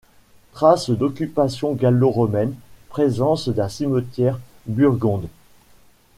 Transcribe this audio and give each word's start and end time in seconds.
Traces 0.53 0.89
d'occupation 0.89 1.73
gallo-romaine, 1.73 2.55
présence 2.89 3.49
d'un 3.49 3.69
cimetière 3.69 4.39
burgonde. 4.65 5.27